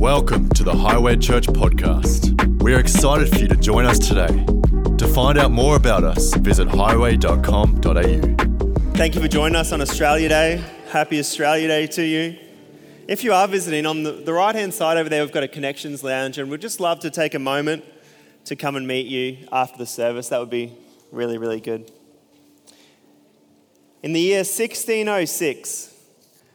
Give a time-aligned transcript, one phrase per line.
[0.00, 2.62] Welcome to the Highway Church podcast.
[2.62, 4.46] We are excited for you to join us today.
[4.96, 8.94] To find out more about us, visit highway.com.au.
[8.94, 10.64] Thank you for joining us on Australia Day.
[10.88, 12.38] Happy Australia Day to you.
[13.08, 15.48] If you are visiting, on the, the right hand side over there, we've got a
[15.48, 17.84] Connections Lounge, and we'd just love to take a moment
[18.46, 20.30] to come and meet you after the service.
[20.30, 20.72] That would be
[21.12, 21.92] really, really good.
[24.02, 25.94] In the year 1606,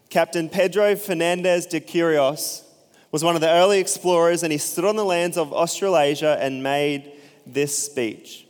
[0.10, 2.65] Captain Pedro Fernandez de Queiroz
[3.16, 6.62] was one of the early explorers, and he stood on the lands of Australasia and
[6.62, 7.14] made
[7.48, 8.46] this speech.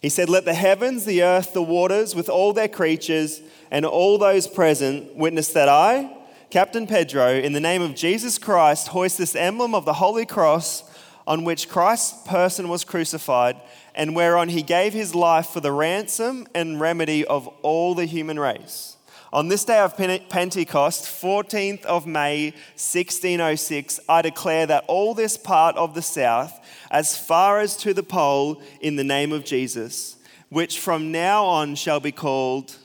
[0.00, 3.40] He said, Let the heavens, the earth, the waters, with all their creatures,
[3.72, 6.16] and all those present witness that I,
[6.48, 10.84] Captain Pedro, in the name of Jesus Christ, hoist this emblem of the Holy Cross
[11.26, 13.56] on which Christ's person was crucified,
[13.96, 18.38] and whereon he gave his life for the ransom and remedy of all the human
[18.38, 18.96] race.
[19.30, 25.76] On this day of Pentecost, 14th of May, 1606, I declare that all this part
[25.76, 26.58] of the South,
[26.90, 30.16] as far as to the pole, in the name of Jesus,
[30.48, 32.76] which from now on shall be called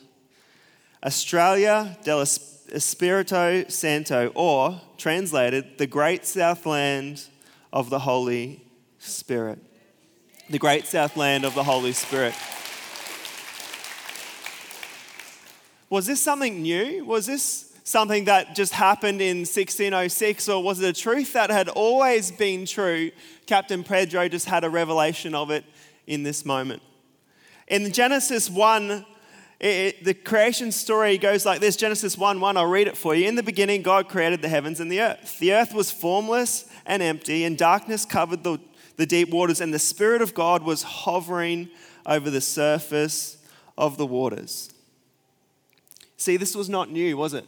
[1.02, 7.24] Australia del Espirito Santo, or translated, the great Southland
[7.72, 8.62] of the Holy
[8.98, 9.60] Spirit.
[10.50, 12.34] The great Southland of the Holy Spirit.
[15.94, 17.04] Was this something new?
[17.04, 21.68] Was this something that just happened in 1606, or was it a truth that had
[21.68, 23.12] always been true?
[23.46, 25.64] Captain Pedro just had a revelation of it
[26.08, 26.82] in this moment.
[27.68, 29.06] In Genesis 1,
[29.60, 33.28] it, the creation story goes like this Genesis 1 1, I'll read it for you.
[33.28, 35.38] In the beginning, God created the heavens and the earth.
[35.38, 38.58] The earth was formless and empty, and darkness covered the,
[38.96, 41.68] the deep waters, and the Spirit of God was hovering
[42.04, 43.36] over the surface
[43.78, 44.73] of the waters.
[46.24, 47.44] See, this was not new, was it?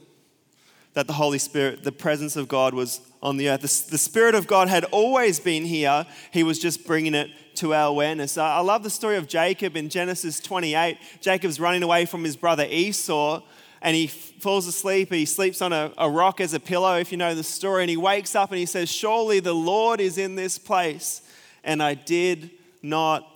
[0.93, 3.63] That the Holy Spirit, the presence of God was on the earth.
[3.63, 7.73] The, the Spirit of God had always been here, He was just bringing it to
[7.73, 8.37] our awareness.
[8.37, 10.99] I love the story of Jacob in Genesis 28.
[11.23, 13.43] Jacob's running away from his brother Esau
[13.81, 15.11] and he falls asleep.
[15.11, 17.83] He sleeps on a, a, rock as a pillow, if you know the story.
[17.83, 21.23] And he wakes up and he says, Surely the Lord is in this place.
[21.65, 22.51] And I did
[22.83, 23.27] not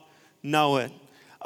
[0.42, 0.92] know it.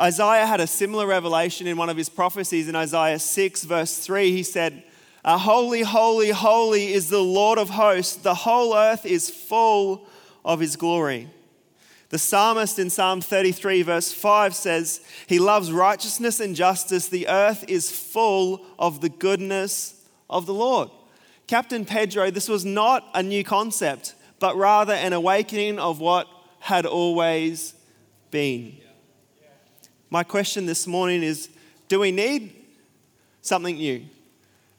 [0.01, 4.33] Isaiah had a similar revelation in one of his prophecies in Isaiah 6, verse 3.
[4.33, 4.83] He said,
[5.25, 8.17] uh, Holy, holy, holy is the Lord of hosts.
[8.17, 10.09] The whole earth is full
[10.45, 11.31] of his glory.
[12.11, 17.09] The psalmist in Psalm 33, verse 5 says, He loves righteousness and justice.
[17.09, 20.91] The earth is full of the goodness of the Lord.
[21.47, 26.29] Captain Pedro, this was not a new concept, but rather an awakening of what
[26.61, 27.75] had always
[28.31, 28.77] been.
[30.11, 31.49] My question this morning is
[31.89, 32.53] do we need
[33.43, 34.05] something new?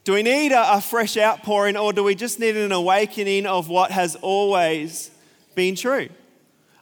[0.03, 3.69] Do we need a, a fresh outpouring, or do we just need an awakening of
[3.69, 5.09] what has always
[5.55, 6.09] been true?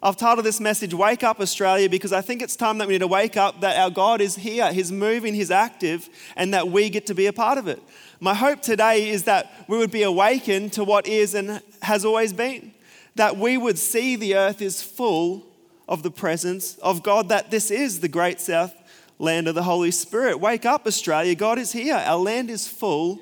[0.02, 3.00] I've titled this message, Wake Up Australia, because I think it's time that we need
[3.00, 6.90] to wake up that our God is here, He's moving, He's active, and that we
[6.90, 7.82] get to be a part of it.
[8.20, 12.34] My hope today is that we would be awakened to what is and has always
[12.34, 12.74] been,
[13.16, 15.46] that we would see the earth is full
[15.88, 18.74] of the presence of God, that this is the great south
[19.20, 20.40] land of the Holy Spirit.
[20.40, 21.36] Wake up, Australia.
[21.36, 21.96] God is here.
[21.96, 23.20] Our land is full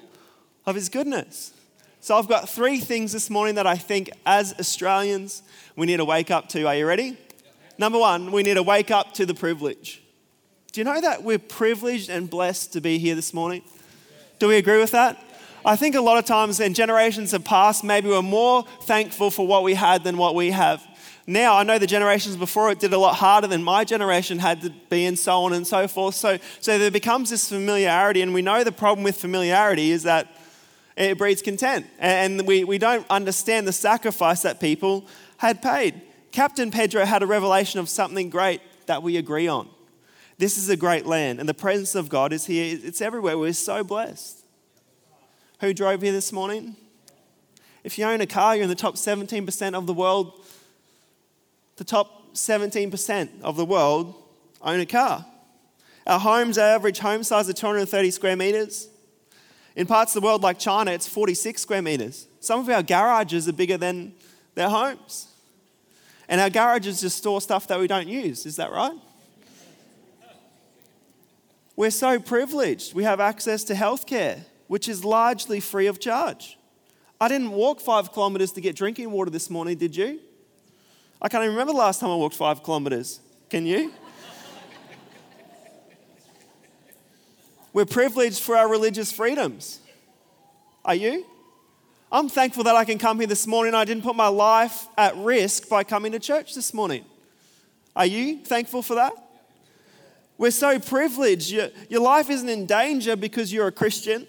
[0.66, 1.54] of His goodness.
[2.00, 5.44] So, I've got three things this morning that I think as Australians
[5.76, 6.68] we need to wake up to.
[6.68, 7.18] Are you ready?
[7.78, 10.02] Number one, we need to wake up to the privilege.
[10.72, 13.62] Do you know that we're privileged and blessed to be here this morning?
[14.40, 15.24] Do we agree with that?
[15.64, 19.46] I think a lot of times in generations have passed, maybe we're more thankful for
[19.46, 20.84] what we had than what we have
[21.28, 24.62] now I know the generations before it did a lot harder than my generation had
[24.62, 26.16] to be, and so on and so forth.
[26.16, 30.28] So, so there becomes this familiarity, and we know the problem with familiarity is that
[30.98, 36.02] it breeds content, and we, we don't understand the sacrifice that people had paid.
[36.31, 39.70] Captain Pedro had a revelation of something great that we agree on.
[40.38, 42.80] This is a great land, and the presence of God is here.
[42.84, 43.38] It's everywhere.
[43.38, 44.44] We're so blessed.
[45.60, 46.76] Who drove here this morning?
[47.84, 50.44] If you own a car, you're in the top 17% of the world
[51.77, 54.15] the top 17% of the world
[54.62, 55.25] own a car.
[56.06, 58.88] Our homes, our average home size is 230 square meters.
[59.75, 62.27] In parts of the world like China, it's 46 square meters.
[62.39, 64.13] Some of our garages are bigger than
[64.56, 65.27] their homes.
[66.27, 68.45] And our garages just store stuff that we don't use.
[68.45, 68.97] Is that right?
[71.75, 72.94] We're so privileged.
[72.94, 76.57] We have access to healthcare, which is largely free of charge.
[77.19, 80.19] I didn't walk five kilometers to get drinking water this morning, did you?
[81.21, 83.19] I can't even remember the last time I walked five kilometers.
[83.50, 83.94] Can you?
[87.73, 89.79] We're privileged for our religious freedoms.
[90.83, 91.25] Are you?
[92.12, 93.75] I'm thankful that I can come here this morning.
[93.75, 97.06] I didn't put my life at risk by coming to church this morning.
[97.95, 99.13] Are you thankful for that?
[100.38, 101.51] We're so privileged.
[101.51, 104.25] Your, your life isn't in danger because you're a Christian.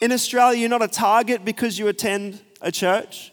[0.00, 3.32] In Australia, you're not a target because you attend a church.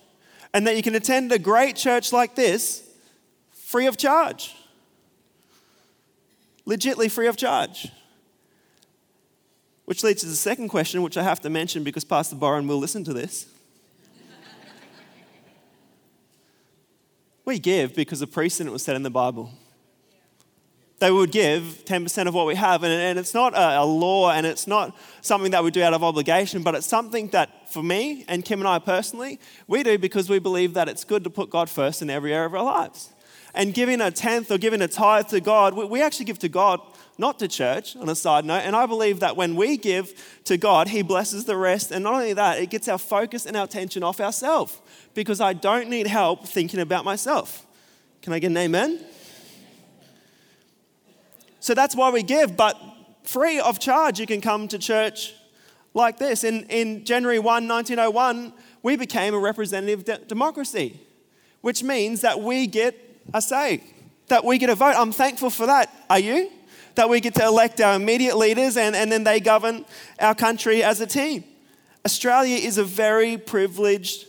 [0.53, 2.83] And that you can attend a great church like this
[3.51, 4.55] free of charge.
[6.67, 7.87] Legitly free of charge.
[9.85, 12.77] Which leads to the second question, which I have to mention because Pastor Boren will
[12.77, 13.47] listen to this.
[17.45, 19.51] we give because a precedent was set in the Bible.
[21.01, 24.29] They would give 10% of what we have, and, and it's not a, a, law
[24.29, 27.81] and it's not something that we do out of obligation, but it's something that for
[27.81, 31.31] me and Kim and I personally, we do because we believe that it's good to
[31.31, 33.09] put God first in every area of our lives.
[33.55, 36.49] And giving a tenth or giving a tithe to God, we, we actually give to
[36.49, 36.79] God
[37.17, 38.61] not to church, on a side note.
[38.63, 40.13] And I believe that when we give
[40.43, 41.89] to God, He blesses the rest.
[41.89, 44.79] And not only that, it gets our focus and our attention off ourselves
[45.15, 47.65] because I don't need help thinking about myself.
[48.21, 49.03] Can I get an amen?
[51.61, 52.77] So that's why we give, but
[53.23, 55.33] free of charge, you can come to church
[55.93, 56.43] like this.
[56.43, 58.51] In, in January 1, 1901,
[58.83, 60.99] we became a representative de- democracy,
[61.61, 62.97] which means that we get
[63.33, 63.83] a say,
[64.27, 64.95] that we get a vote.
[64.97, 65.89] I'm thankful for that.
[66.09, 66.51] Are you?
[66.95, 69.85] that we get to elect our immediate leaders and, and then they govern
[70.19, 71.43] our country as a team.
[72.05, 74.25] Australia is a very privileged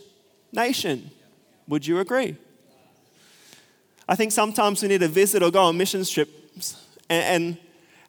[0.51, 1.09] nation.
[1.67, 2.37] Would you agree?
[4.07, 6.82] I think sometimes we need to visit or go on mission trips.
[7.09, 7.57] And, and,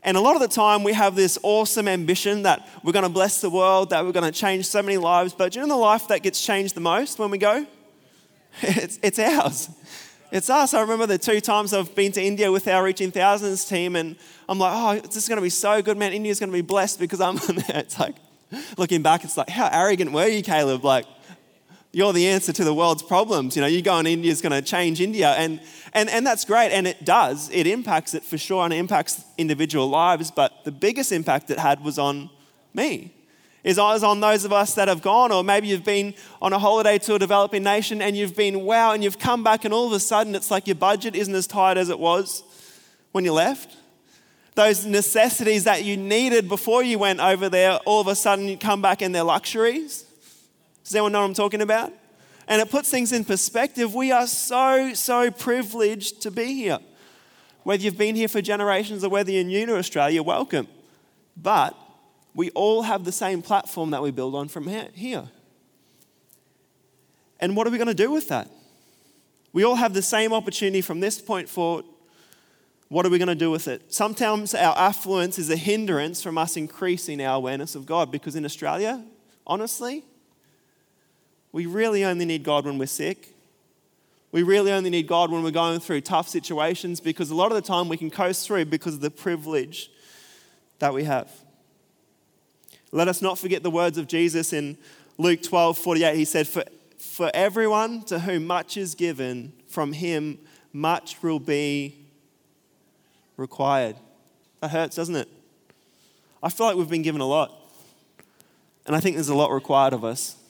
[0.03, 3.09] and a lot of the time we have this awesome ambition that we're going to
[3.09, 5.33] bless the world, that we're going to change so many lives.
[5.33, 7.67] But do you know the life that gets changed the most when we go?
[8.63, 9.69] It's, it's ours.
[10.31, 10.75] It's us.
[10.75, 14.17] I remember the two times I've been to India with our Reaching Thousands team, and
[14.49, 16.13] I'm like, oh, this is going to be so good, man.
[16.13, 17.79] India's going to be blessed because I'm there.
[17.79, 18.17] It's like,
[18.77, 20.85] looking back, it's like, how arrogant were you, Caleb?
[20.85, 21.07] Like,
[21.95, 23.57] you're the answer to the world's problems.
[23.57, 25.31] You know, you go and India's going to change India.
[25.31, 25.61] And,
[25.93, 26.73] and, and that's great.
[26.73, 27.51] And it does.
[27.51, 30.31] It impacts it for sure and it impacts individual lives.
[30.31, 32.31] But the biggest impact it had was on
[32.75, 33.15] me
[33.65, 36.99] is on those of us that have gone, or maybe you've been on a holiday
[36.99, 39.93] to a developing nation and you've been wow, and you've come back, and all of
[39.95, 42.45] a sudden it's like your budget isn't as tight as it was
[43.13, 43.75] when you left.
[44.55, 48.59] Those necessities that you needed before you went over there, all of a sudden you
[48.59, 50.05] come back and they're luxuries.
[50.85, 51.93] Does anyone know what I'm talking about?
[52.47, 53.95] And it puts things in perspective.
[53.95, 56.79] We are so, so privileged to be here.
[57.63, 60.69] Whether you've been here for generations or whether you're new to Australia, welcome.
[61.37, 61.75] But
[62.35, 65.31] we all have the same platform that we build on from here.
[67.41, 68.51] And what are we going to do with that?
[69.55, 71.87] We all have the same opportunity from this point forward.
[72.89, 73.93] What are we going to do with it?
[73.93, 78.45] Sometimes our affluence is a hindrance from us increasing our awareness of God because in
[78.45, 79.03] Australia,
[79.47, 80.05] honestly,
[81.55, 83.33] we really only need God when we're sick.
[84.33, 87.55] We really only need God when we're going through tough situations because a lot of
[87.55, 89.89] the time we can coast through because of the privilege
[90.81, 91.31] that we have.
[92.91, 94.77] Let us not forget the words of Jesus in
[95.17, 96.17] Luke 12 48.
[96.17, 96.65] He said, For,
[96.99, 100.41] for everyone to whom much is given, from him
[100.73, 101.95] much will be
[103.37, 103.95] required.
[104.61, 105.29] That hurts, doesn't it?
[106.43, 107.53] I feel like we've been given a lot.
[108.87, 110.41] And I think there's a lot required of us.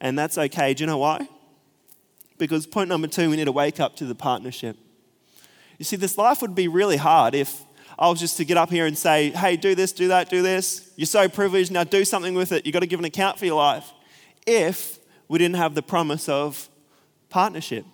[0.00, 0.74] And that's okay.
[0.74, 1.28] Do you know why?
[2.38, 4.76] Because point number two, we need to wake up to the partnership.
[5.78, 7.62] You see, this life would be really hard if
[7.98, 10.42] I was just to get up here and say, hey, do this, do that, do
[10.42, 10.90] this.
[10.96, 12.66] You're so privileged, now do something with it.
[12.66, 13.92] You've got to give an account for your life.
[14.46, 16.68] If we didn't have the promise of
[17.30, 17.84] partnership.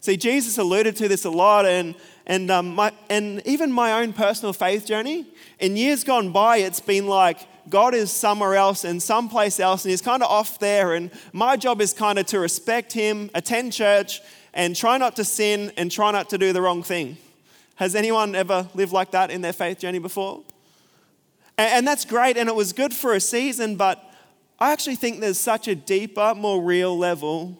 [0.00, 1.94] See, Jesus alluded to this a lot, and,
[2.26, 5.26] and, um, my, and even my own personal faith journey,
[5.58, 7.38] in years gone by, it's been like
[7.70, 10.94] God is somewhere else and someplace else, and He's kind of off there.
[10.94, 14.20] And my job is kind of to respect Him, attend church,
[14.52, 17.16] and try not to sin and try not to do the wrong thing.
[17.76, 20.42] Has anyone ever lived like that in their faith journey before?
[21.56, 24.04] And, and that's great, and it was good for a season, but
[24.58, 27.56] I actually think there's such a deeper, more real level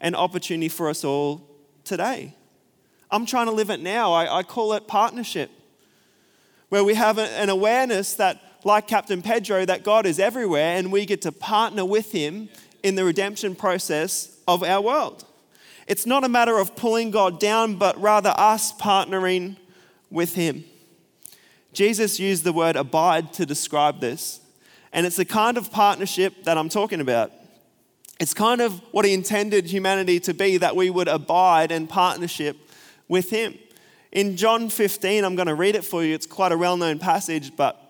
[0.00, 1.46] and opportunity for us all
[1.84, 2.34] today.
[3.10, 4.12] I'm trying to live it now.
[4.12, 5.50] I, I call it partnership,
[6.70, 10.92] where we have a, an awareness that, like Captain Pedro, that God is everywhere and
[10.92, 12.48] we get to partner with Him
[12.82, 15.24] in the redemption process of our world.
[15.86, 19.56] It's not a matter of pulling God down, but rather us partnering
[20.10, 20.64] with Him.
[21.72, 24.40] Jesus used the word abide to describe this,
[24.92, 27.32] and it's the kind of partnership that I'm talking about.
[28.18, 32.56] It's kind of what He intended humanity to be that we would abide in partnership
[33.08, 33.58] with Him.
[34.12, 36.14] In John 15, I'm going to read it for you.
[36.14, 37.89] It's quite a well known passage, but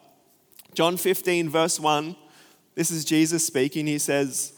[0.74, 2.16] John 15, verse 1
[2.74, 3.86] This is Jesus speaking.
[3.86, 4.52] He says,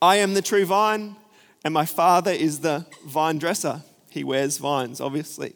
[0.00, 1.16] I am the true vine,
[1.64, 3.82] and my Father is the vine dresser.
[4.10, 5.54] He wears vines, obviously.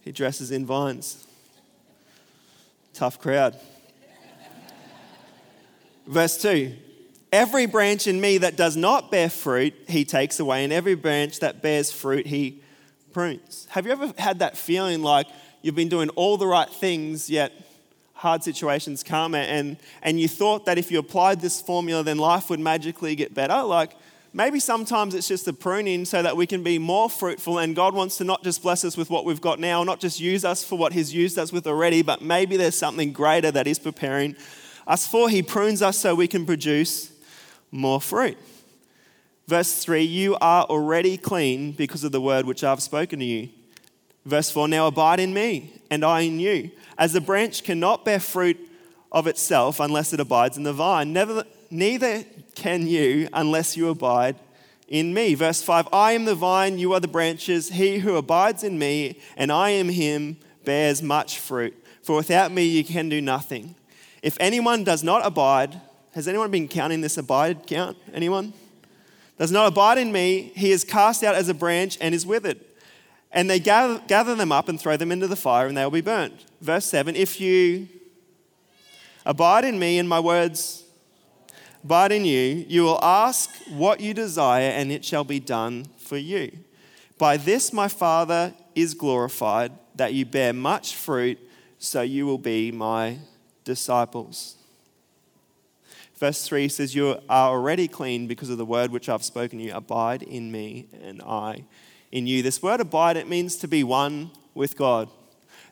[0.00, 1.26] He dresses in vines.
[2.92, 3.56] Tough crowd.
[6.06, 6.74] Verse 2
[7.32, 11.40] Every branch in me that does not bear fruit, he takes away, and every branch
[11.40, 12.62] that bears fruit, he
[13.12, 13.66] prunes.
[13.70, 15.26] Have you ever had that feeling like
[15.62, 17.52] you've been doing all the right things, yet
[18.16, 22.50] hard situations come, and, and you thought that if you applied this formula, then life
[22.50, 23.62] would magically get better?
[23.62, 23.94] Like,
[24.32, 27.94] maybe sometimes it's just a pruning so that we can be more fruitful, and God
[27.94, 30.64] wants to not just bless us with what we've got now, not just use us
[30.64, 34.34] for what He's used us with already, but maybe there's something greater that He's preparing
[34.86, 35.28] us for.
[35.28, 37.12] He prunes us so we can produce
[37.70, 38.38] more fruit.
[39.46, 43.50] Verse 3 You are already clean because of the word which I've spoken to you.
[44.26, 46.70] Verse 4 Now abide in me, and I in you.
[46.98, 48.58] As the branch cannot bear fruit
[49.12, 54.36] of itself unless it abides in the vine, never, neither can you unless you abide
[54.88, 55.34] in me.
[55.34, 57.70] Verse 5 I am the vine, you are the branches.
[57.70, 61.80] He who abides in me, and I am him, bears much fruit.
[62.02, 63.76] For without me you can do nothing.
[64.22, 65.80] If anyone does not abide,
[66.14, 67.96] has anyone been counting this abide count?
[68.12, 68.54] Anyone?
[69.38, 72.58] Does not abide in me, he is cast out as a branch and is withered.
[73.36, 75.90] And they gather, gather them up and throw them into the fire, and they will
[75.90, 76.46] be burnt.
[76.62, 77.86] Verse 7 If you
[79.26, 80.84] abide in me and my words
[81.84, 86.16] abide in you, you will ask what you desire, and it shall be done for
[86.16, 86.50] you.
[87.18, 91.38] By this my Father is glorified, that you bear much fruit,
[91.78, 93.18] so you will be my
[93.64, 94.56] disciples.
[96.14, 99.64] Verse 3 says, You are already clean because of the word which I've spoken to
[99.66, 99.74] you.
[99.74, 101.64] Abide in me, and I
[102.16, 102.42] in you.
[102.42, 105.10] This word abide, it means to be one with God.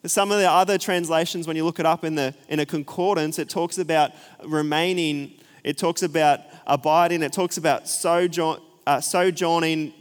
[0.04, 3.38] Some of the other translations, when you look it up in, the, in a concordance,
[3.38, 4.12] it talks about
[4.44, 9.94] remaining, it talks about abiding, it talks about sojourn, uh, sojourning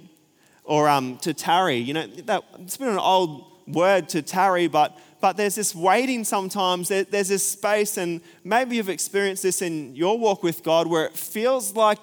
[0.66, 1.78] or um, to tarry.
[1.78, 6.26] You know, that, it's been an old word to tarry, but but there's this waiting
[6.26, 11.06] sometimes, there's this space, and maybe you've experienced this in your walk with God where
[11.06, 12.02] it feels like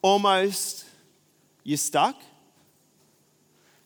[0.00, 0.86] almost
[1.62, 2.16] you're stuck.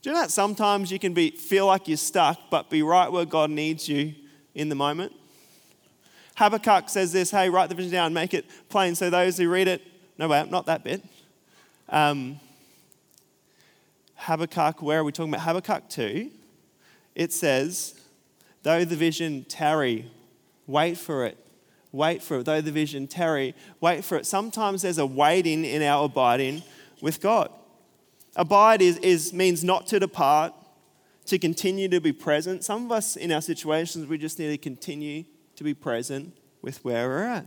[0.00, 3.10] Do you know that sometimes you can be, feel like you're stuck, but be right
[3.10, 4.14] where God needs you
[4.54, 5.12] in the moment?
[6.36, 9.66] Habakkuk says this hey, write the vision down, make it plain so those who read
[9.66, 9.82] it,
[10.16, 11.02] no, wait, not that bit.
[11.88, 12.38] Um,
[14.14, 15.44] Habakkuk, where are we talking about?
[15.44, 16.30] Habakkuk 2.
[17.14, 18.00] It says,
[18.62, 20.10] Though the vision tarry,
[20.66, 21.38] wait for it.
[21.90, 22.44] Wait for it.
[22.44, 24.26] Though the vision tarry, wait for it.
[24.26, 26.62] Sometimes there's a waiting in our abiding
[27.00, 27.50] with God.
[28.38, 30.54] Abide is, is, means not to depart,
[31.26, 32.64] to continue to be present.
[32.64, 35.24] Some of us in our situations, we just need to continue
[35.56, 37.46] to be present with where we're at.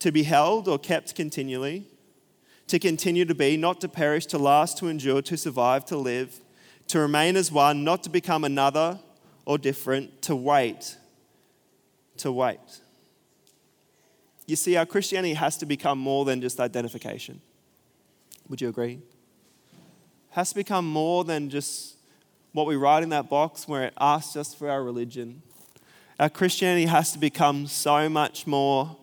[0.00, 1.86] To be held or kept continually,
[2.68, 6.40] to continue to be, not to perish, to last, to endure, to survive, to live,
[6.88, 8.98] to remain as one, not to become another,
[9.44, 10.96] or different, to wait,
[12.16, 12.80] to wait.
[14.46, 17.42] You see, our Christianity has to become more than just identification.
[18.48, 19.00] Would you agree?
[19.72, 19.80] It
[20.30, 21.96] has to become more than just
[22.52, 25.42] what we write in that box where it asks us for our religion.
[26.20, 28.96] Our Christianity has to become so much more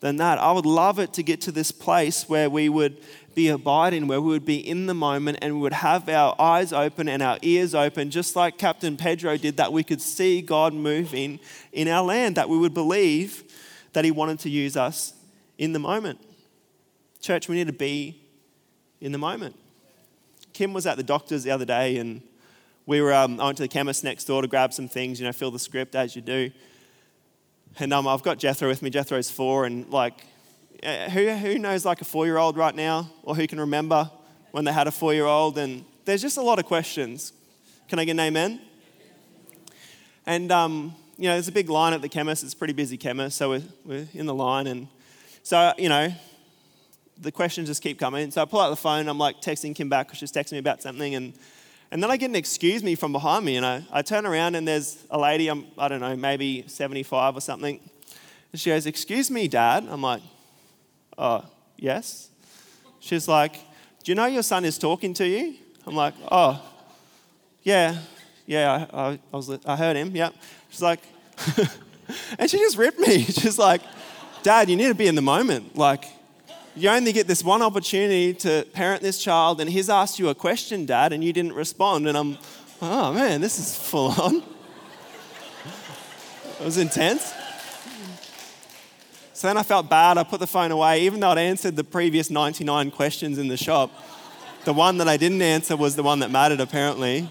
[0.00, 0.38] than that.
[0.38, 2.98] I would love it to get to this place where we would
[3.34, 6.72] be abiding, where we would be in the moment and we would have our eyes
[6.72, 10.74] open and our ears open, just like Captain Pedro did, that we could see God
[10.74, 11.38] moving
[11.72, 13.44] in our land, that we would believe
[13.92, 15.14] that He wanted to use us
[15.58, 16.18] in the moment.
[17.20, 18.19] Church, we need to be
[19.00, 19.56] in the moment.
[20.52, 22.22] Kim was at the doctor's the other day and
[22.86, 25.26] we were, um, I went to the chemist next door to grab some things, you
[25.26, 26.50] know, fill the script as you do.
[27.78, 28.90] And um, I've got Jethro with me.
[28.90, 30.24] Jethro's four, and like
[30.82, 34.10] uh, who, who knows like a four year old right now, or who can remember
[34.50, 35.56] when they had a four year old?
[35.56, 37.32] And there's just a lot of questions.
[37.88, 38.60] Can I get an amen?
[40.26, 42.42] And, um, you know, there's a big line at the chemist.
[42.42, 44.66] It's a pretty busy chemist, so we're, we're in the line.
[44.66, 44.88] And
[45.42, 46.12] so, you know,
[47.20, 48.30] the questions just keep coming.
[48.30, 49.08] So I pull out the phone.
[49.08, 51.14] I'm like texting Kim back because she's texting me about something.
[51.14, 51.34] And,
[51.90, 53.56] and then I get an excuse me from behind me.
[53.56, 57.36] And I, I turn around and there's a lady, I'm, I don't know, maybe 75
[57.36, 57.80] or something.
[58.52, 59.86] And she goes, Excuse me, Dad.
[59.88, 60.22] I'm like,
[61.18, 61.44] Oh,
[61.76, 62.30] yes?
[63.00, 63.54] She's like,
[64.02, 65.56] Do you know your son is talking to you?
[65.86, 66.62] I'm like, Oh,
[67.62, 67.98] yeah,
[68.46, 70.30] yeah, I, I, I was, I heard him, yeah.
[70.70, 71.00] She's like,
[72.38, 73.22] and she just ripped me.
[73.24, 73.82] She's like,
[74.42, 75.76] Dad, you need to be in the moment.
[75.76, 76.04] Like,
[76.76, 80.34] you only get this one opportunity to parent this child, and he's asked you a
[80.34, 82.06] question, Dad, and you didn't respond.
[82.06, 82.38] And I'm,
[82.80, 84.36] oh man, this is full on.
[86.60, 87.32] it was intense.
[89.32, 90.18] So then I felt bad.
[90.18, 93.56] I put the phone away, even though I'd answered the previous 99 questions in the
[93.56, 93.90] shop.
[94.64, 97.30] The one that I didn't answer was the one that mattered, apparently.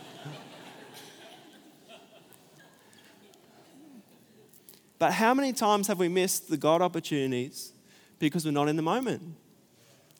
[4.98, 7.74] But how many times have we missed the God opportunities
[8.19, 9.21] because we're not in the moment?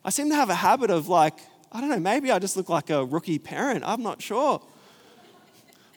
[0.03, 1.36] I seem to have a habit of like,
[1.72, 3.84] I don't know, maybe I just look like a rookie parent.
[3.86, 4.62] I'm not sure.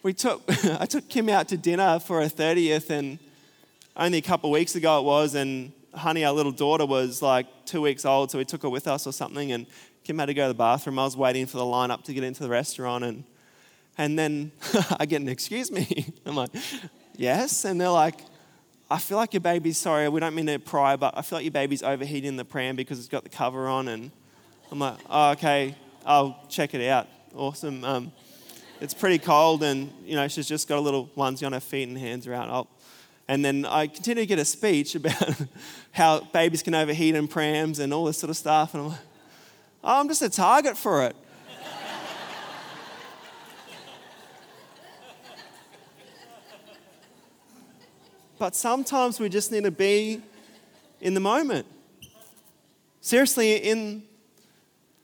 [0.03, 0.43] We took,
[0.81, 3.19] I took Kim out to dinner for her 30th, and
[3.97, 7.83] only a couple weeks ago it was, and Honey, our little daughter, was like two
[7.83, 9.67] weeks old, so we took her with us or something, and
[10.05, 10.99] Kim had to go to the bathroom.
[10.99, 13.25] I was waiting for the line up to get into the restaurant, and,
[13.97, 14.51] and then
[14.99, 16.07] I get an excuse me.
[16.27, 16.51] I'm like,
[17.17, 17.65] yes.
[17.65, 18.21] And they're like,
[18.93, 21.47] I feel like your baby's, sorry, we don't mean to pry, but I feel like
[21.47, 23.89] your baby's overheating the pram because it's got the cover on.
[23.89, 24.11] And
[24.71, 27.09] I'm like, oh, okay, I'll check it out.
[27.35, 27.83] Awesome.
[27.85, 28.13] Um,
[28.83, 31.89] it's pretty cold, and, you know, she's just got a little onesie on her feet
[31.89, 32.51] and hands are out.
[32.51, 32.69] I'll,
[33.29, 35.41] and then I continue to get a speech about
[35.93, 38.75] how babies can overheat in prams and all this sort of stuff.
[38.75, 38.99] And I'm like,
[39.85, 41.17] oh, I'm just a target for it.
[48.43, 50.21] But sometimes we just need to be
[51.01, 51.65] in the moment.
[53.01, 54.03] Seriously, in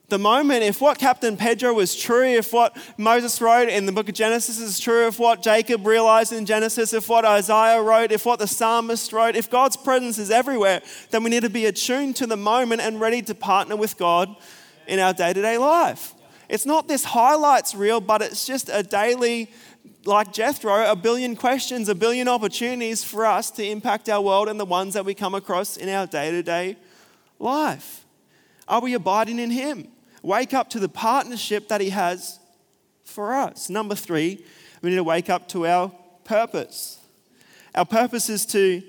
[0.09, 4.09] the moment, if what Captain Pedro was true, if what Moses wrote in the book
[4.09, 8.27] of Genesis is true, if what Jacob realized in Genesis, if what Isaiah wrote, if
[8.27, 12.17] what the psalmist wrote, if God's presence is everywhere, then we need to be attuned
[12.17, 14.35] to the moment and ready to partner with God
[14.89, 16.13] in our day to day life.
[16.49, 19.49] It's not this highlights reel, but it's just a daily
[20.05, 24.59] like Jethro, a billion questions, a billion opportunities for us to impact our world and
[24.59, 26.77] the ones that we come across in our day to day
[27.39, 28.05] life.
[28.67, 29.89] Are we abiding in Him?
[30.23, 32.39] Wake up to the partnership that He has
[33.05, 33.71] for us.
[33.71, 34.45] Number three,
[34.83, 35.93] we need to wake up to our
[36.25, 36.99] purpose.
[37.75, 38.83] Our purpose is to,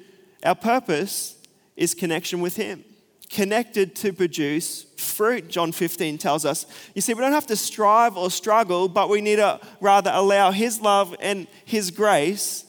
[0.44, 1.36] our purpose
[1.75, 2.84] is connection with Him
[3.30, 6.66] connected to produce fruit, John 15 tells us.
[6.96, 10.52] You see, we don't have to strive or struggle, but we need to rather allow
[10.52, 12.65] His love and His grace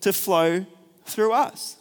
[0.00, 0.66] to flow
[1.06, 1.76] through us.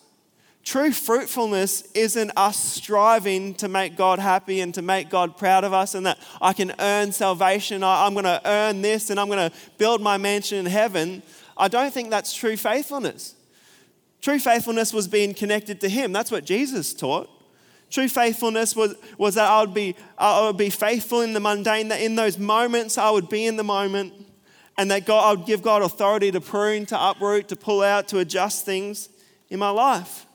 [0.63, 5.73] True fruitfulness isn't us striving to make God happy and to make God proud of
[5.73, 7.83] us, and that I can earn salvation.
[7.83, 11.23] I'm going to earn this and I'm going to build my mansion in heaven.
[11.57, 13.35] I don't think that's true faithfulness.
[14.21, 16.13] True faithfulness was being connected to Him.
[16.13, 17.27] That's what Jesus taught.
[17.91, 21.89] True faithfulness was, was that I would, be, I would be faithful in the mundane,
[21.89, 24.13] that in those moments I would be in the moment,
[24.77, 28.07] and that God, I would give God authority to prune, to uproot, to pull out,
[28.07, 29.09] to adjust things
[29.49, 30.25] in my life.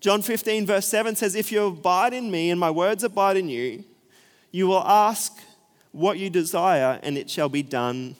[0.00, 3.48] John 15, verse 7 says, If you abide in me and my words abide in
[3.48, 3.82] you,
[4.50, 5.40] you will ask
[5.92, 8.14] what you desire, and it shall be done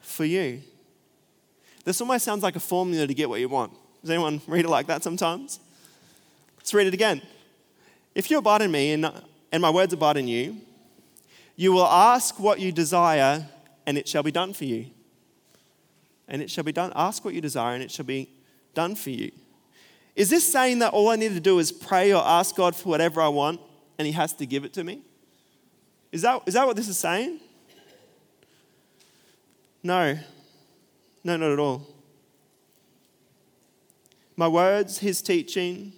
[0.00, 0.60] for you.
[1.84, 3.72] This almost sounds like a formula to get what you want.
[4.02, 5.58] Does anyone read it like that sometimes?
[6.58, 7.22] Let's read it again.
[8.14, 9.10] If you abide in me and,
[9.52, 10.56] and my words abide in you,
[11.56, 13.46] you will ask what you desire,
[13.86, 14.86] and it shall be done for you.
[16.26, 16.92] And it shall be done.
[16.96, 18.30] Ask what you desire, and it shall be
[18.74, 19.30] done for you.
[20.16, 22.88] Is this saying that all I need to do is pray or ask God for
[22.88, 23.60] whatever I want,
[23.98, 25.02] and He has to give it to me?
[26.12, 27.40] Is that, is that what this is saying?
[29.82, 30.18] No.
[31.22, 31.86] No, not at all.
[34.36, 35.92] My words, His teaching,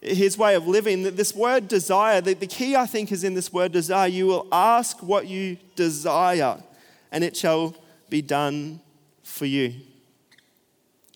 [0.00, 1.02] his way of living.
[1.02, 4.08] This word desire, the, key I think is in this word desire.
[4.08, 6.62] You will ask what you desire,
[7.10, 7.74] and it shall
[8.08, 8.80] be done
[9.22, 9.74] for you.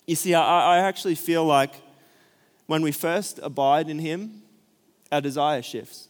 [0.05, 1.73] You see, I, I actually feel like
[2.67, 4.41] when we first abide in Him,
[5.11, 6.07] our desire shifts.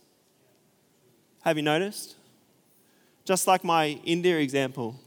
[1.44, 2.16] Have you noticed?
[3.26, 5.00] Just like my India example,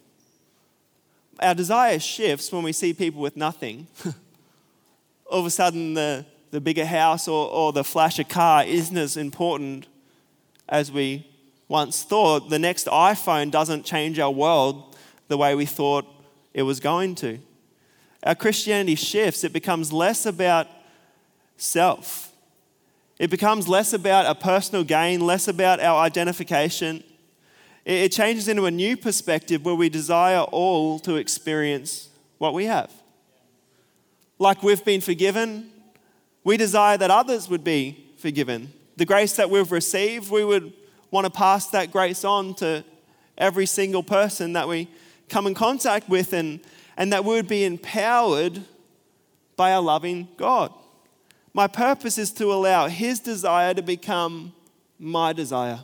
[1.41, 3.87] our desire shifts when we see people with nothing.
[5.27, 9.17] All of a sudden, the, the bigger house or, or the flasher car isn't as
[9.17, 9.89] important
[10.69, 11.27] as we
[11.67, 12.49] once thought.
[12.49, 16.07] The next iPhone doesn't change our world the way we thought
[16.53, 17.41] it was going to.
[18.23, 20.69] Our Christianity shifts, it becomes less about
[21.57, 22.31] self.
[23.19, 27.03] It becomes less about a personal gain, less about our identification.
[27.85, 32.93] It changes into a new perspective where we desire all to experience what we have.
[34.39, 35.73] Like we've been forgiven,
[36.45, 38.73] we desire that others would be forgiven.
[38.97, 40.73] The grace that we've received, we would
[41.11, 42.85] want to pass that grace on to
[43.37, 44.89] every single person that we
[45.29, 46.61] come in contact with, and,
[46.97, 48.63] and that we would be empowered
[49.57, 50.73] by our loving God.
[51.53, 54.53] My purpose is to allow His desire to become
[54.99, 55.81] my desire.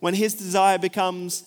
[0.00, 1.44] When His desire becomes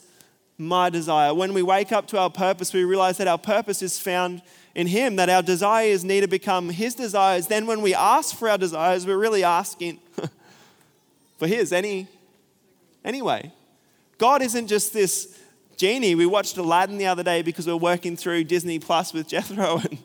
[0.60, 1.34] my desire.
[1.34, 4.42] When we wake up to our purpose, we realize that our purpose is found
[4.80, 7.48] in Him, that our desires need to become His desires.
[7.48, 10.00] Then, when we ask for our desires, we're really asking
[11.38, 12.08] for His any,
[13.04, 13.52] anyway.
[14.18, 15.38] God isn't just this
[15.76, 16.16] genie.
[16.16, 19.80] We watched Aladdin the other day because we we're working through Disney Plus with Jethro,
[19.80, 20.00] and we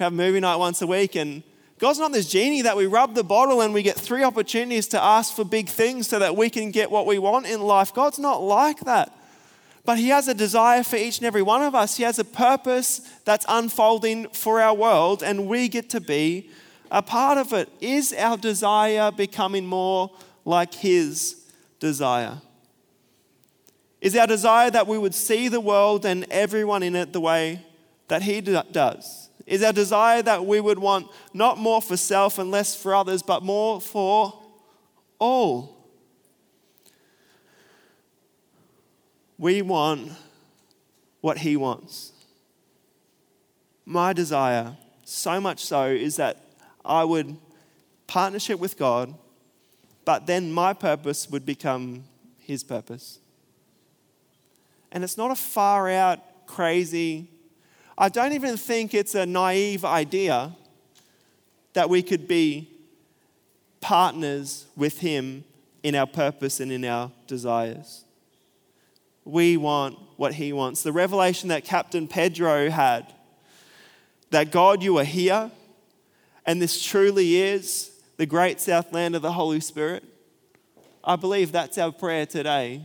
[0.00, 1.14] have movie night once a week.
[1.16, 1.42] And
[1.78, 5.02] God's not this genie that we rub the bottle and we get three opportunities to
[5.02, 7.94] ask for big things so that we can get what we want in life.
[7.94, 9.10] God's not like that.
[9.84, 11.96] But He has a desire for each and every one of us.
[11.96, 16.50] He has a purpose that's unfolding for our world, and we get to be
[16.90, 17.68] a part of it.
[17.80, 20.10] Is our desire becoming more
[20.44, 21.42] like His
[21.80, 22.40] desire?
[24.00, 27.64] Is our desire that we would see the world and everyone in it the way
[28.08, 29.30] that He does?
[29.46, 33.22] Is our desire that we would want not more for self and less for others,
[33.22, 34.40] but more for
[35.18, 35.81] all?
[39.42, 40.12] We want
[41.20, 42.12] what He wants.
[43.84, 46.44] My desire, so much so, is that
[46.84, 47.36] I would
[48.06, 49.12] partnership with God,
[50.04, 52.04] but then my purpose would become
[52.38, 53.18] His purpose.
[54.92, 57.26] And it's not a far out, crazy,
[57.98, 60.54] I don't even think it's a naive idea
[61.72, 62.70] that we could be
[63.80, 65.42] partners with Him
[65.82, 68.04] in our purpose and in our desires.
[69.24, 70.82] We want what He wants.
[70.82, 73.12] The revelation that Captain Pedro had
[74.30, 75.50] that God, you are here,
[76.46, 80.04] and this truly is the great south land of the Holy Spirit.
[81.04, 82.82] I believe that's our prayer today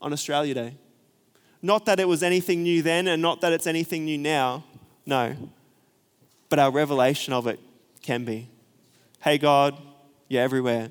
[0.00, 0.74] on Australia Day.
[1.62, 4.64] Not that it was anything new then and not that it's anything new now.
[5.04, 5.36] No.
[6.48, 7.60] But our revelation of it
[8.02, 8.48] can be.
[9.20, 9.76] Hey, God,
[10.28, 10.90] you're everywhere.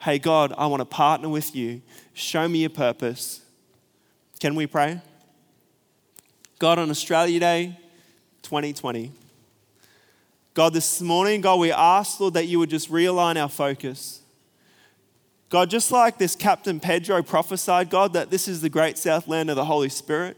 [0.00, 1.82] Hey, God, I want to partner with you.
[2.12, 3.42] Show me your purpose.
[4.38, 5.00] Can we pray?
[6.58, 7.78] God, on Australia Day
[8.42, 9.10] 2020.
[10.52, 14.20] God, this morning, God, we ask, Lord, that you would just realign our focus.
[15.48, 19.48] God, just like this Captain Pedro prophesied, God, that this is the great south land
[19.48, 20.36] of the Holy Spirit,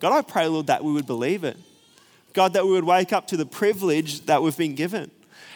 [0.00, 1.56] God, I pray, Lord, that we would believe it.
[2.32, 5.10] God, that we would wake up to the privilege that we've been given.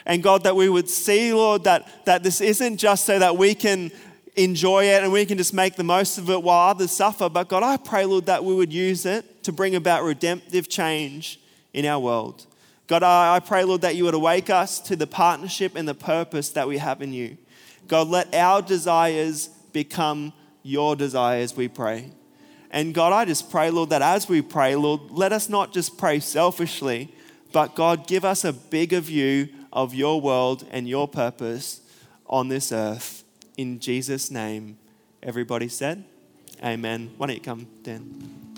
[0.05, 3.53] And God, that we would see, Lord, that, that this isn't just so that we
[3.53, 3.91] can
[4.35, 7.29] enjoy it and we can just make the most of it while others suffer.
[7.29, 11.39] But God, I pray, Lord, that we would use it to bring about redemptive change
[11.73, 12.45] in our world.
[12.87, 16.49] God, I pray, Lord, that you would awake us to the partnership and the purpose
[16.49, 17.37] that we have in you.
[17.87, 22.11] God, let our desires become your desires, we pray.
[22.71, 25.97] And God, I just pray, Lord, that as we pray, Lord, let us not just
[25.97, 27.13] pray selfishly,
[27.51, 31.81] but God, give us a bigger view of your world and your purpose
[32.27, 33.18] on this earth.
[33.59, 34.77] In Jesus' name,
[35.21, 36.05] everybody said,
[36.63, 37.11] Amen.
[37.17, 38.48] Why don't you come, Dan?